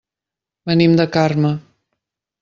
[0.69, 1.51] Venim de Carme.